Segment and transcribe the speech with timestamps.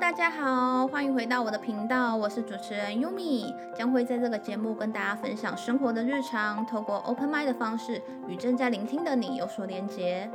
[0.00, 10.28] 大家好，欢迎回到我的频道，我是主持人 Yumi，将会在这个节目跟大家分享生活的日常，透过 Open m i d 的方式与正在聆听的你有所连接。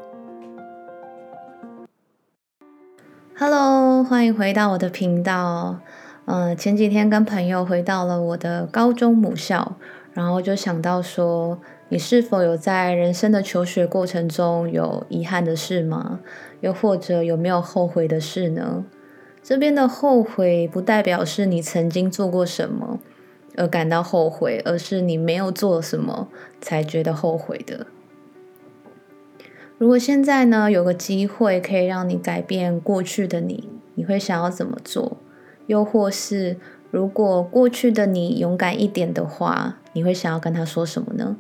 [3.38, 5.80] Hello，欢迎回到我的频道。
[6.26, 9.74] 嗯，前几天跟朋友回到了我的高中母校，
[10.14, 16.22] 然后就想到说，你是否有在人生的求学过程中有遗憾的事吗？
[16.62, 18.86] 又或者有没有后悔的事呢？
[19.50, 23.00] 这边的后悔不代表是你曾经做过什么
[23.58, 26.28] 而感到后悔，而是你没有做什么
[26.62, 27.88] 才觉得后悔的。
[29.80, 35.18] 如果现在呢有个机会可以让你改变过去的你，你会想要怎么做？
[35.66, 36.58] 又或是
[36.92, 41.38] 如果过去的你勇敢一点的话，你会想要跟他说什么呢？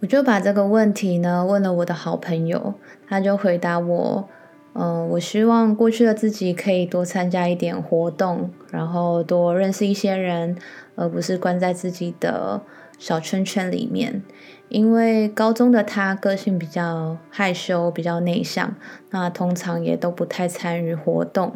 [0.00, 4.26] 我就把这个问题呢问了我的好朋友，他就回答我。
[4.74, 10.56] 嗯，我希望过去的自己可以多参加一点活动，然后多认识一些人，
[10.94, 12.62] 而不是关在自己的
[12.98, 14.22] 小圈圈里面。
[14.70, 18.74] 因为高中的他个性比较害羞、比较内向，
[19.10, 21.52] 那通常也都不太参与活动。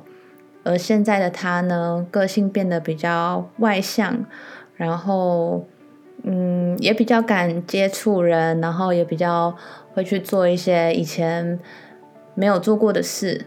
[0.63, 4.27] 而现在的他呢，个性变得比较外向，
[4.75, 5.65] 然后
[6.23, 9.57] 嗯，也比较敢接触人，然后也比较
[9.95, 11.59] 会去做一些以前。
[12.37, 13.47] 没有做过的事，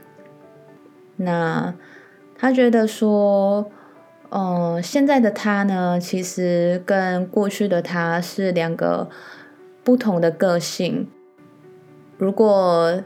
[1.18, 1.76] 那
[2.36, 3.70] 他觉得说，
[4.32, 9.08] 嗯，现在的他呢，其实跟过去的他是两个
[9.84, 11.08] 不同的个性。
[12.18, 13.02] 如果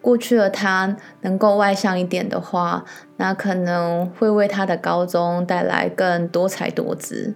[0.00, 2.84] 过去的他能够外向一点的话，
[3.16, 7.34] 那可能会为他的高中带来更多彩多姿。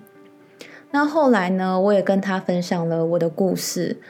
[0.93, 4.01] 那后来呢，我也跟他分享了我的故事。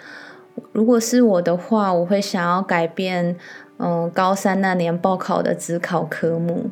[0.73, 3.37] 如果是我的话，我会想要改变，
[3.79, 6.71] 嗯，高三那年报考的职考科目，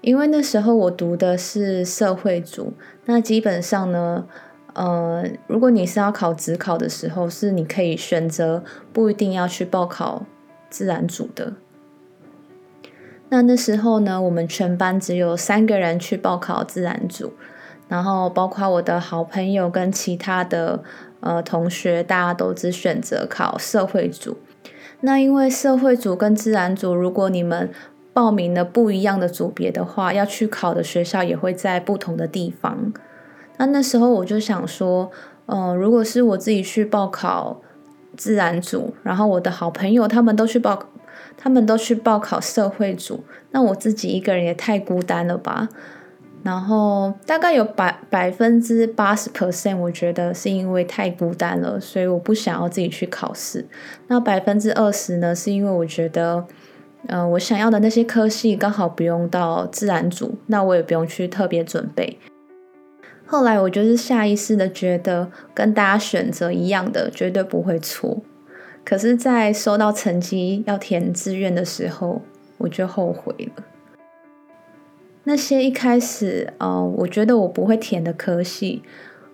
[0.00, 2.74] 因为那时候我读的是社会组，
[3.06, 4.26] 那基本上呢，
[4.74, 10.26] 呃，如果你是要考职考的时候，是你可以选择不一定要去报考
[10.68, 11.54] 自然组的。
[13.30, 17.32] 那那时候呢，我们全班只有三个人去报考自然组，
[17.88, 20.82] 然后包括我的好朋友跟其他的。
[21.20, 24.36] 呃，同学，大家都只选择考社会组。
[25.00, 27.70] 那因为社会组跟自然组，如果你们
[28.12, 32.92] 报名了不一样的组别的话，要去考的学校也会在不同的地方。
[33.56, 35.10] 那那时候我就想说，
[35.46, 37.62] 嗯，如果是我自己去报考
[38.18, 40.78] 自然组，然后我的好朋友他们都去报，
[41.38, 45.70] 他们都去报考社会组，那我自己一个人也太孤单了吧。
[46.44, 53.66] 然后大概有百百分之八十 percent，我觉得是因为太孤单了，所以我不想要自己去考试。
[54.08, 56.44] 那百分之二十呢，是因为我觉得，
[57.06, 62.18] 嗯，我想要的那些科系刚好不用到自然组，那我也不用去特别准备。
[63.24, 68.22] 后来我就是下意识的觉得，跟大家选择一样的绝对不会错。
[68.84, 72.20] 可是，在收到成绩要填志愿的时候，
[72.58, 73.64] 我就后悔了。
[75.24, 78.82] 那些一开始，呃，我觉得我不会填的科系，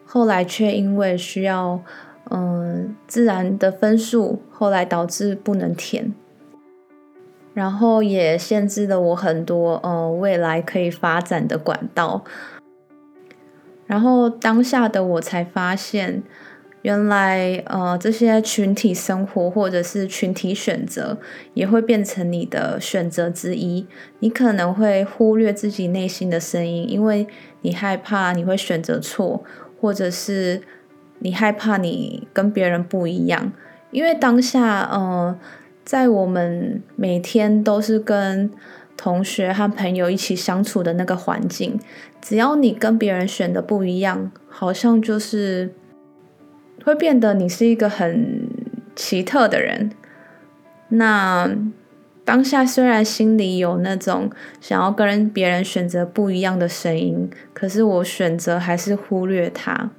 [0.05, 1.83] 后来却因为需要，
[2.31, 6.15] 嗯，自然的分数，后来导致不能填，
[7.53, 12.25] 然后也限制了我很多，呃，未来可以发展的管道。
[13.87, 16.23] 然后当下的我才发现。
[16.83, 21.19] 原来，呃，这些群体生活或者是群体选择，
[21.53, 23.87] 也会变成你的选择之一。
[24.21, 27.27] 你可能会忽略自己内心的声音，因为
[27.61, 29.45] 你害怕你会选择错，
[29.79, 30.63] 或者是
[31.19, 33.53] 你害怕你跟别人不一样。
[33.91, 35.39] 因为当下，呃，
[35.85, 38.51] 在我们每天都是跟
[38.97, 41.79] 同学和朋友一起相处的那个环境，
[42.23, 45.75] 只要你跟别人选的不一样，好像就是。
[46.85, 48.49] 会变得你是一个很
[48.95, 49.91] 奇特的人。
[50.89, 51.51] 那
[52.25, 59.91] 当下虽然心里有那种想要跟别人选择不一样的声音，可是我选择还是忽略它。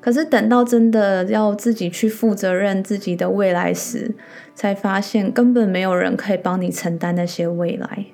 [0.00, 4.14] 可是等到真的要自己去负责任自己的未来时，
[4.54, 8.06] 才发现根本没有人可以帮你承担那些未来。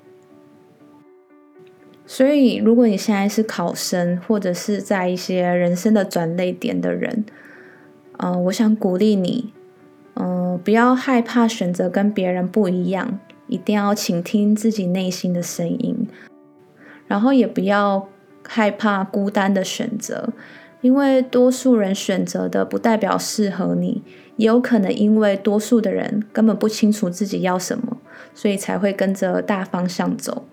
[2.13, 7.25] 所以，如果你现在是考生，或者是在一些人生的转捩点的人，
[8.19, 9.53] 嗯，我想鼓励你，
[10.15, 16.09] 嗯，不要害怕选择跟别人不一样，一定要倾听自己内心的声音，
[17.07, 18.09] 然后也不要
[18.45, 20.31] 害怕孤单的选择，
[20.81, 24.03] 因为多数人选择的不代表适合你，
[24.35, 27.99] 也有可能因为多数的人根本不清楚自己要什么，
[28.35, 30.49] 所以才会跟着大方向走。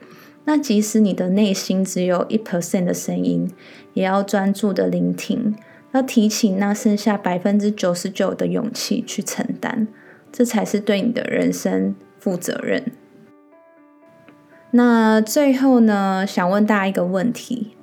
[0.50, 3.52] 那即使你的内心只有一 percent 的声音，
[3.94, 5.54] 也要专注的聆听，
[5.92, 9.88] 要提起那剩下百分之九十九的勇气去承担，
[10.32, 12.94] 这才是对你的人生负责任。
[14.72, 17.76] 那最后呢，想问大家一个问题：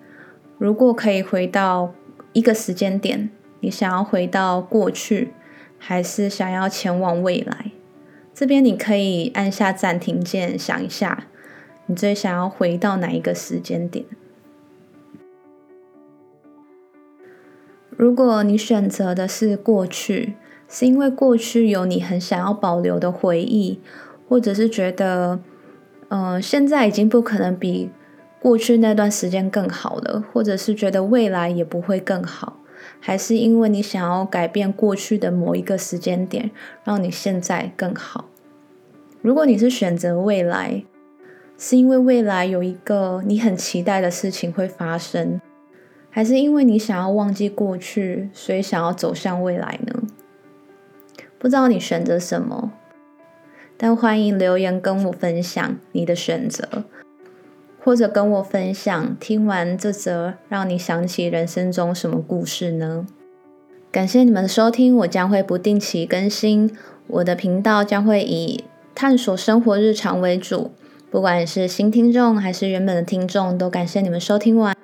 [0.57, 1.93] 如果可以回到
[2.33, 3.29] 一个时间点，
[3.61, 5.35] 你想要回到过去，
[5.77, 7.73] 还是想要前往未来？
[8.33, 11.27] 这边你可以按下暂停键，想一下。
[11.87, 14.07] 你最想要回到哪一个时间点？
[17.91, 20.35] 如果你选择的是过去，
[20.67, 23.79] 是因为过去有你很想要保留的回忆，
[24.29, 25.39] 或者是觉得，
[26.09, 27.91] 嗯，现在已经不可能比
[28.41, 32.59] 过去那段时间更好了，或者是觉得未来也不会更好，
[32.99, 36.51] 还是因为你想要改变过去的某一个时间点，
[36.83, 38.25] 让你现在更好？
[39.21, 40.85] 如果你是选择未来。
[41.67, 45.41] 是因为未来有一个你很期待的事情会发生，
[46.11, 50.03] 还是因为你想要忘记过去，所以想要走向未来呢？
[51.39, 52.71] 不知道你选择什么，
[53.79, 56.85] 但欢迎留言跟我分享你的选择，
[57.83, 63.07] 或者跟我分享听完这则让你想起人生中什么故事呢？
[63.91, 66.77] 感谢你们的收听，我将会不定期更新，
[67.07, 68.65] 我的频道将会以
[68.95, 70.73] 探索生活日常为主。
[71.15, 74.77] 不管是新听众还是原本的听众，都感谢你们收听完。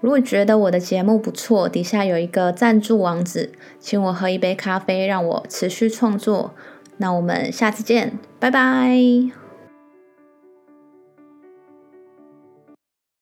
[0.00, 3.50] 如果觉得我的节目不错，底下有一个赞助网址，
[3.80, 6.54] 请我喝一杯咖啡，让我持续创作。
[6.98, 9.49] 那我们下次见，拜拜。